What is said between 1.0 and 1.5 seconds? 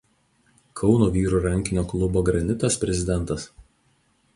vyrų